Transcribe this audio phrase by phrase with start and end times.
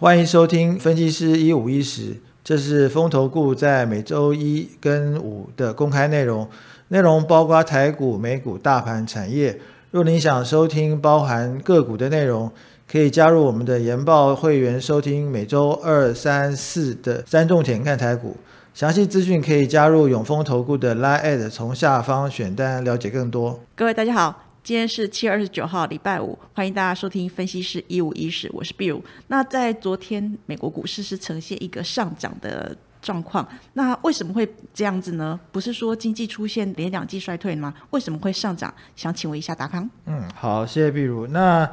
[0.00, 6.48] 欢迎收听分析师一五一十，这是风投顾在每周一跟五的公开内容，
[6.86, 9.58] 内容包括台股、美股、大盘、产业。
[9.90, 12.48] 若您想收听包含个股的内容，
[12.88, 18.36] 可以加入我们的研报会员收听每周二、三、四的三重点看台股。
[18.72, 23.58] 详细资讯可以加入永丰投顾的 Line，从下方选单了解更多。
[23.74, 29.00] 各位大家好，今天是七月二十九号，礼拜五，欢迎大家收听分析师一五一十，我是 Bill。
[29.28, 35.40] 那在昨天美国股市是呈现一个上涨的状况，那为什么会这样子呢？
[35.50, 37.72] 不是说经济出现连两季衰退吗？
[37.92, 38.74] 为什么会上涨？
[38.94, 39.88] 想请问一下达康。
[40.04, 41.26] 嗯，好，谢谢碧如。
[41.28, 41.66] 那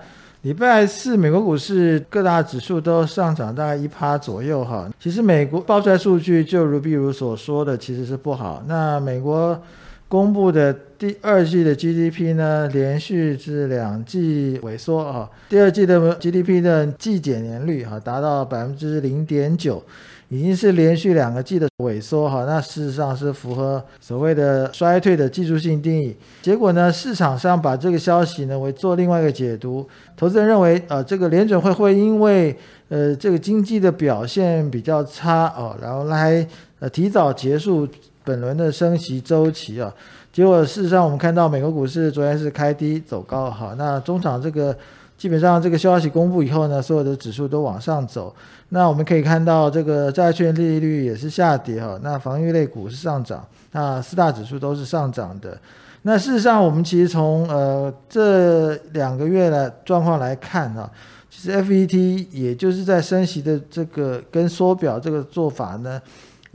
[0.44, 4.90] 礼拜四，美国股市各大指数都上涨大概一趴左右哈。
[4.98, 8.64] 其实美国报出来数据，就如比如所说的，其实是不好。
[8.66, 9.62] 那美国
[10.08, 15.30] 公布的第二季的 GDP 呢，连续是两季萎缩啊。
[15.50, 19.84] 第二季的 GDP 的季减年率哈，达到百分之零点九。
[20.30, 26.16] 已经是连续两个季的萎缩哈，那事实上是符合所谓的衰退的技术性定义。
[26.42, 32.58] 结果呢，市场上把这个消息呢为做另外一个解读，投资人认为啊这个联准会会因为
[32.90, 36.46] 呃这个经济的表现比较差哦，然后来
[36.80, 37.88] 呃提早结束
[38.26, 39.94] 本轮的升息周期啊。
[40.34, 44.76] 结果事实上我们看到美国股市昨天是开低走高哈，那中场这个。
[45.18, 48.36] 基本上这个消息公布以后呢，所有的指数都往上走。
[48.68, 51.98] 那我们可以看到，这个债券利率也是下跌哈。
[52.04, 55.58] 那防御类股是上涨，那四大指数都是上涨的。
[56.02, 60.92] 那事实上，我们其实从呃这两个月的状况来看哈，
[61.30, 66.02] 其实 FET 也就是在升息的这个跟缩表这个做法呢，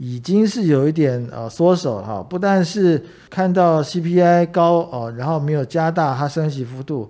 [0.03, 2.25] 已经是有一点呃缩手哈。
[2.27, 2.99] 不但是
[3.29, 7.07] 看到 CPI 高哦，然后没有加大它升息幅度。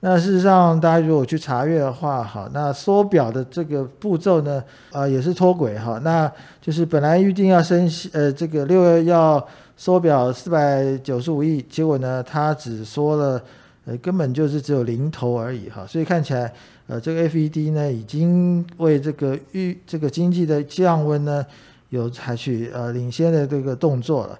[0.00, 5.98] 那事实上，大家如果去查阅的话，好，那缩表的这个步骤呢，啊，也是脱轨哈。
[6.04, 9.42] 那就是本来预定要升息，呃，这个六月要
[9.78, 13.42] 缩表四百九十五亿，结果呢，它只缩了，
[13.86, 15.86] 呃，根本就是只有零头而已哈。
[15.86, 16.52] 所以看起来，
[16.86, 21.42] 呃，这个 FED 呢，已经为这个预这个经济的降温呢，
[21.90, 24.38] 有采取呃领先的这个动作了。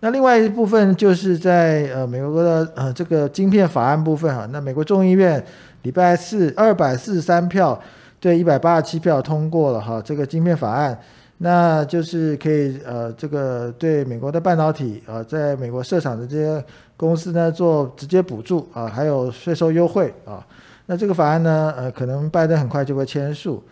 [0.00, 5.42] 那另外一部分就是在呃美国的呃这个晶片法案部分哈，那美国众议院
[5.80, 7.80] 礼拜四二百四十三票
[8.20, 10.98] 对一百八十七票通过了哈这个晶片法案，
[11.38, 16.62] 那就是可以呃这个对美国的半导体啊在美国设厂的这些
[16.98, 20.46] 公司呢做直接补助啊，还有税收优惠啊。
[20.84, 23.62] 那这个法案呢呃可能拜登很快就会签署。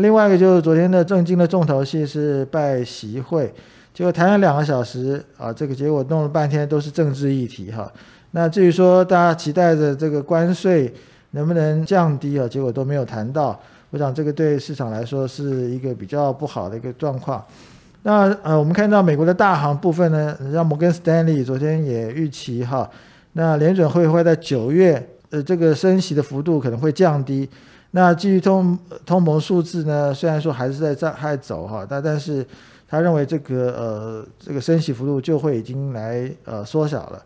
[0.00, 3.52] 另外一个就是昨天的正经的重头戏是拜习会。
[3.94, 7.90] 结果谈了两个小时啊，这个结果弄了半天都是政治议题哈。
[8.32, 10.92] 那至于说大家期待着这个关税
[11.30, 13.58] 能不能降低啊，结果都没有谈到。
[13.88, 17.42] 我想这个对市场来说是一个比较不好的一个状况。
[18.02, 22.88] 那呃，我们看到美国的大行部分呢，像摩根斯丹利昨天也预期哈，
[23.32, 27.48] 那联准会会在九月呃这个升息的幅度可能会降低。
[27.96, 32.46] 那基于通通膨数字呢，虽然说还是在在还走哈，但但是。
[32.88, 37.20] 他认为这个呃这个升息幅度就会已经来呃缩小了。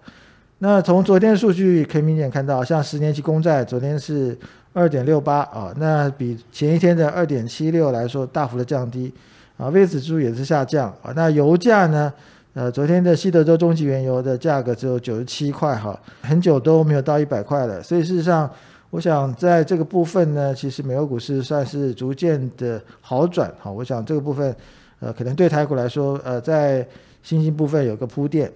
[0.61, 4.35] 那从昨天数据可以明显看到，像十年期公债昨天是
[4.73, 9.13] 二点六八啊，那比前一天的二点七六来说大幅的降低
[9.59, 9.69] 啊。
[9.69, 11.13] 位指数也是下降啊。
[11.15, 12.11] 那油价呢？
[12.55, 17.83] 呃，昨天的西德州中级原油的价格只有九十七块哈，很久都没有到一百块了。
[17.83, 18.51] 所以事实上，
[18.91, 23.71] 我想在这个部分呢，其实美国股市算是逐渐的好转哈。
[23.71, 24.55] 我想这个部分。
[25.03, 26.87] 呃，可能对台股来说，呃，在
[27.23, 28.53] 新兴部分有个铺垫。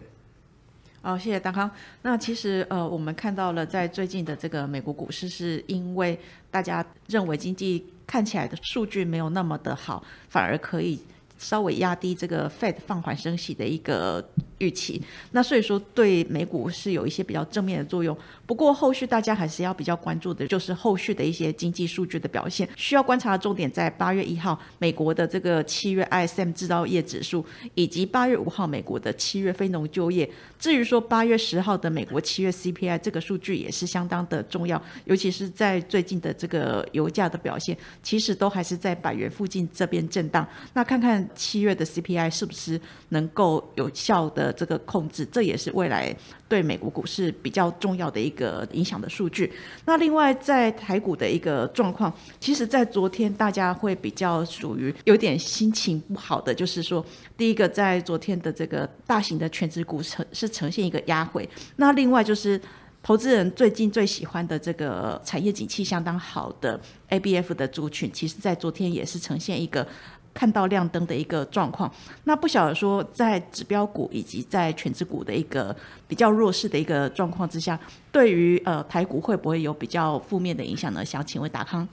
[1.01, 1.71] 好，谢谢大康。
[2.03, 11.01] 那其实呃，我们看到了在最近的这个美国股市，是因为大家认为经济看起来的数据没有那么的好，反而可以。
[11.37, 14.25] 稍微压低这个 Fed 放缓升息的一个
[14.65, 15.01] 预期，
[15.33, 18.17] 那所以说对美股是有一些比较正面的作用。
[18.47, 22.69] 不过后续大家还是要比较关注的，就是后续的一些经济数据的表现。
[22.77, 27.45] 需要观察的重点在八月一号美国的这个七月 ISM 制造业指数，
[27.75, 30.29] 以及八月五号美国的七月非农就业。
[30.59, 40.47] 至于说八月十号的美国七月 CPI 这个数据也是相当的重要，尤其是在最近的这个油价的表现，其实都还是在百元附近这边震荡。
[40.73, 41.27] 那看看。
[41.35, 45.27] 七月的 CPI 是不是能够有效的这个控制？
[45.27, 46.15] 这也是未来
[46.49, 49.53] 对美国股市比较重要的一个影响的数据。
[49.85, 52.11] 那另外在台股的一个状况，
[52.41, 57.05] 其实，在昨天大家会比较属于有点心情不好的，就是说，
[57.37, 61.49] 第一个在昨天的这个大型的全职股呈是呈现一个压回。
[61.77, 62.61] 那另外就是
[63.03, 66.81] 投资人最近最喜欢的这个产业景气相当好的
[67.11, 69.87] ABF 的族群，其实在昨天也是呈现一个。
[70.35, 71.91] 看到亮灯的一个状况，
[72.25, 75.75] 那不晓得说在指标股以及在全指股的一个
[76.09, 77.79] 比较弱势的一个状况之下，
[78.11, 81.05] 对于呃台股会不会有比较负面的影响呢？
[81.05, 81.87] 想请问达康。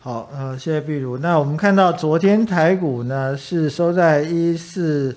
[0.00, 1.18] 好，呃，谢谢碧如。
[1.18, 5.16] 那我们看到昨天台股呢是收在一四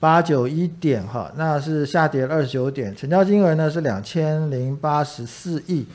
[0.00, 5.86] 八九一点哈，那是下跌二十九点，成交金额呢是两千零八十四亿，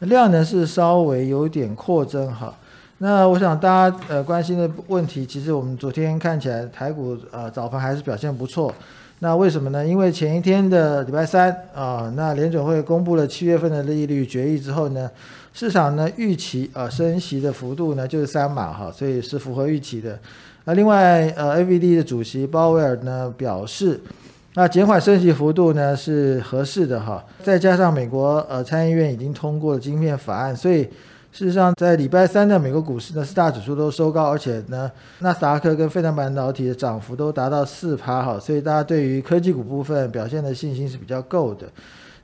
[0.00, 2.54] 量呢是稍微有点扩增哈。
[2.98, 8.72] 那我想大家呃关心的问题，其实我们昨天看起来台股呃早盘还是表现不错。
[9.18, 9.86] 那为什么呢？
[9.86, 15.10] 因为前一天的礼拜三啊，那联准会公布了七月份的利率决议之后呢，
[15.52, 20.18] 市场呢预期啊升息的幅度呢就是三码哈，所以是符合预期的。
[20.64, 24.00] 那另外呃 A V D 的主席鲍威尔呢表示，
[24.54, 30.88] 那减缓升息幅度呢是合适的哈，再加上美国呃参议院已经通过了晶片法案，所以。
[31.36, 41.66] 事实上，在礼拜三的美国股市呢，四大指数都收高，而且呢，纳斯达克跟费城半导体的涨幅都达到四趴哈，所以大家对于科技股部分表现的信心是比较够的。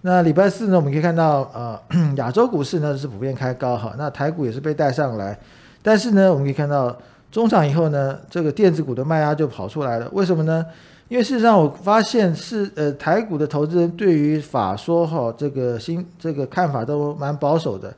[0.00, 1.78] 那礼拜四呢，我们可以看到，呃，
[2.16, 5.38] 亚洲股市呢是普遍开高哈，那台股也是被带上来，
[5.82, 6.96] 但是呢，我们可以看到
[7.30, 10.64] 中场以后呢，这个电子股的卖压就跑出来了，为什么呢？
[11.08, 17.92] 因为事实上我发现是呃台股的投资人对于法说哈这个新这个看法都蛮保守的。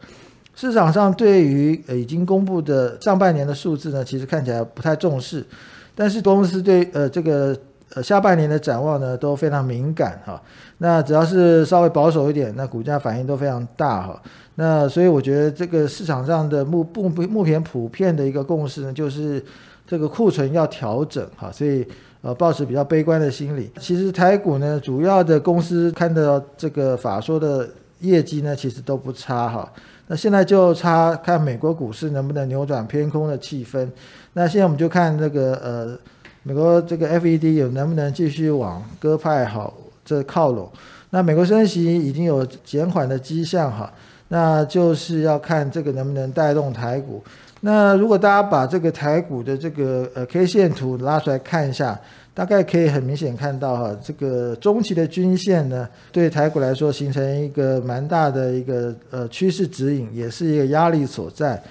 [0.56, 5.44] 市场上对于呃已经公布的上半年的数字呢，其实看起来不太重视，
[5.94, 7.56] 但是公司对呃这个
[7.94, 10.40] 呃下半年的展望呢都非常敏感哈。
[10.78, 14.22] 那只要是稍微保守一点，那股价反应都非常大哈。
[14.54, 19.44] 那所以我觉得这个市场上的目不目目前普遍的一个共识呢，就是
[19.84, 21.50] 这个库存要调整哈。
[21.50, 21.84] 所以
[22.22, 23.70] 呃保持比较悲观的心理。
[23.80, 27.68] 其实台股呢，主要的公司看到这个法说的
[28.00, 29.72] 业绩呢，其实都不差哈。
[30.06, 33.88] 那现在就差看美国股市能不能扭转偏空的气氛。
[34.32, 35.98] 那现在我们就看这个呃，
[36.42, 39.72] 美国这个 FED 有能不能继续往鸽派好
[40.04, 40.70] 这靠拢。
[41.10, 43.92] 那美国升息已经有减缓的迹象哈，
[44.28, 47.22] 那就是要看这个能不能带动台股。
[47.60, 51.98] 那如果大家把这个台股的这个呃 K 线图拉出来看一下。
[52.34, 61.62] 大概可以很明显看到哈，这个中期的均线呢，对台股来说形成一个蛮大的一个呃趋势指引，也是一个压力所在。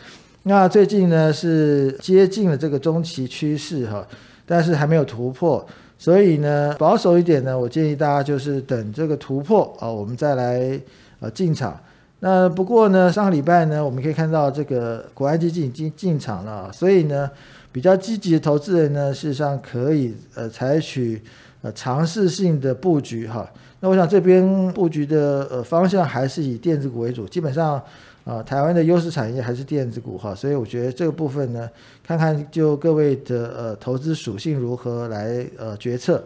[0.44, 4.07] 那最近呢是接近了这个中期趋势哈，
[4.45, 5.65] 但是还没有突破，
[5.98, 10.80] 所以呢保守一点呢，我建议大家就是等这个突破啊，我们再来
[11.19, 11.77] 呃进场。
[12.21, 17.30] 那不过呢，上个礼拜呢，我们可以看到这个国安基金已经进场了，所以呢。
[17.74, 21.22] 比较积极的投资人呢，事实上可以呃采取
[21.64, 23.52] 呃尝试性的布局哈。
[23.80, 27.81] 那我想这边布局的呃方向还是以电子股为主，基本上
[28.24, 30.34] 啊台湾的优势产业还是电子股哈。
[30.36, 31.68] 所以我觉得这个部分呢，
[32.02, 36.24] 看看就各位的呃投资属性如何来呃决策。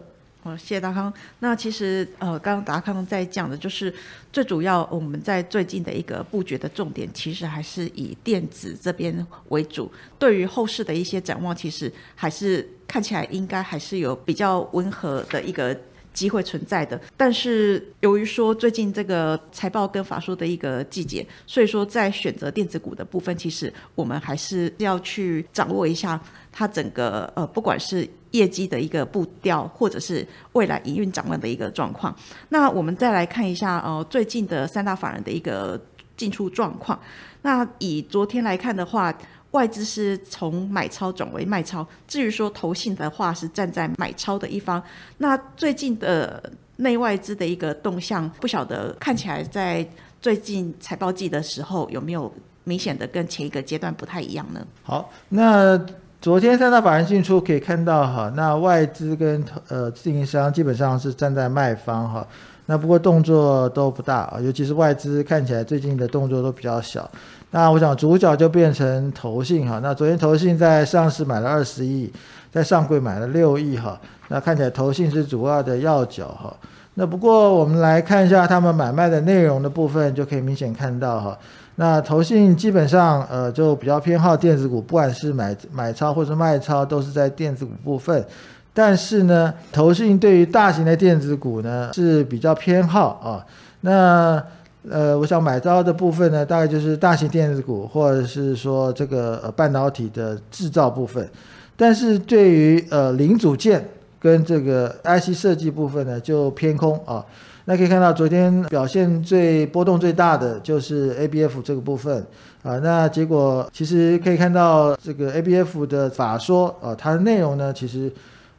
[0.56, 1.12] 谢谢达康。
[1.40, 3.94] 那其实呃，刚刚达康在讲的，就是
[4.32, 9.92] 最主要我们在最近的一个布局的重点，其实还是以电子这边为主。
[10.20, 15.76] 对于后市的一些展望，其实还是看起来应该还是有比较温和的一个
[16.18, 17.00] 机会存在的。
[17.16, 26.20] 但是由于说最近这个财报跟法说的一个季节，所以说在选择电子股的部分，其实我们还是要去掌握一下
[26.52, 28.08] 它整个呃，不管是。
[28.32, 32.14] 业绩的一个步调，或者是未来营运展望的一个状况。
[32.50, 35.82] 那我们再来看一下，呃，最近的三大法人的一个
[36.18, 37.00] 进出状况。
[37.42, 39.18] 那以昨天来看的话，
[39.58, 41.86] 外资是从买超转为卖超。
[42.08, 44.82] 至于说投信的话，是站在买超的一方。
[45.18, 46.42] 那最近的
[46.76, 49.84] 内外资的一个动向，不晓得看起来在
[50.22, 52.32] 最近财报季的时候，有没有
[52.66, 54.66] 明显的跟前一个阶段不太一样呢？
[54.84, 55.80] 好，那。
[56.20, 62.28] 昨天三大法人进出可以看到哈，那外资跟呃自营商基本上是站在卖方哈，
[62.66, 67.10] 那不过动作都不大啊，尤其是外资看起来最近的动作都比较小。
[67.52, 72.12] 那我想主角就变成投信哈，那昨天投信在上市买了二十亿，
[72.52, 76.54] 在上柜买了六亿哈，那看起来投信是主要的要角哈。
[76.96, 81.38] 那不过我们来看一下他们买卖的内容的部分，就可以明显看到哈。
[81.76, 88.26] 那投信基本上，呃，就比较偏好电子股，不管是买买超或是卖超，都是在电子股部分。
[88.74, 93.46] 但是呢，投信对于大型的电子股呢是比较偏好啊。
[93.82, 94.44] 那
[94.90, 101.28] 呃，我想买到的部分呢，大概就是大型电子股，或者是说这个呃半导体的制造部分。
[101.76, 103.88] 但是对于呃零组件
[104.20, 107.24] 跟这个 IC 设计部分呢，就偏空啊。
[107.70, 112.26] 那可以看到昨天表现最波动最大的就是 ABF 这个部分
[112.64, 118.10] 啊，那结果其实可以看到这个 ABF 的法说啊，它的内容呢其实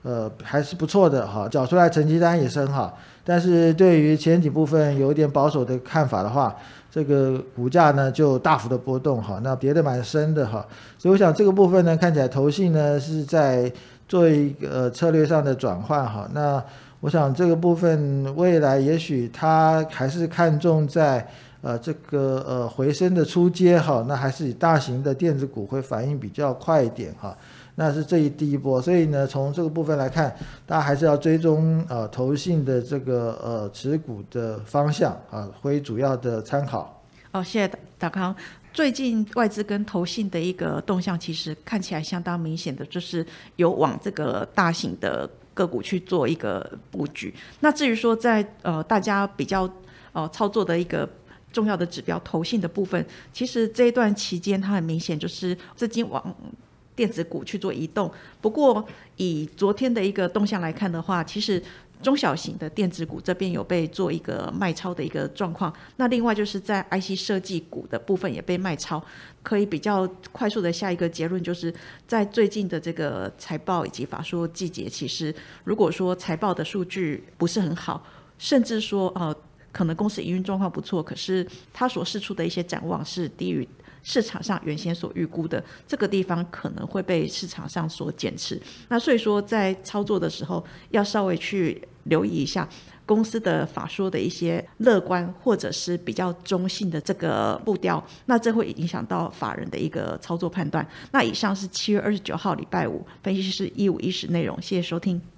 [0.02, 6.56] 呃还是不错的哈，缴出来成绩单也是很好，但是对于前几部分有点保守的看法的话，
[6.90, 10.66] 这个股价呢就大幅的波动哈，那跌得蛮深的哈，
[10.96, 13.70] 所以我想这个部分呢看起来投信呢是在
[14.08, 16.64] 做一个策略上的转换哈，那。
[17.00, 21.24] 我想这个部分未来也许它还是看重在
[21.62, 27.38] 呃这个呃回升的出阶哈，那还是以大型的电子股会反应比较快一点哈，
[27.78, 37.00] 那是这一第一波，所以呢从这个部分来看，大家还是要追踪呃投信的这个呃持股的方向啊，会主要的参考。
[37.30, 38.34] 哦，谢谢达康。
[38.72, 45.30] 最近外资跟投信的一个动向，其实看起来相当明显的，就是有往这个大型的。
[45.58, 47.34] 个股去做一个布局。
[47.58, 49.68] 那至于说在呃大家比较
[50.12, 51.08] 呃操作的一个
[51.52, 56.22] 重要的指标投信的部分，其实这一段期间它很明显就是资金往
[56.98, 58.12] 电子股去做移动。
[58.40, 58.84] 不过
[59.16, 61.62] 以昨天的一个动向来看的话，其实。
[62.00, 69.04] 中小型的电子股这边有被做一个卖超的一个状况，那另外就是在 IC 设计股的部分也被卖超，
[69.42, 71.74] 可以比较快速的下一个结论，就是
[72.06, 78.00] 在最近的这个财报以及法说季节，其实如果说财报的数据不是很好，
[78.38, 79.34] 甚至说呃
[79.72, 83.68] 可能公司营运状况不错，可是它所释出的一些展望是低于。
[84.02, 92.68] 市场上原先所预估的这个地方可能会被市场上所减持，那所以说在操作的时候要稍微去留意一下
[93.04, 100.86] 公司的法说的一些乐观或者是比较中性的这个步调，那这会影响到法人的一个操作判断。
[101.12, 105.37] 那以上是七月二十九号礼拜五分析师一五一十内容，谢谢收听。